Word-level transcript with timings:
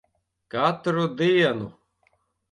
Katru 0.53 1.03
dienu. 1.19 1.67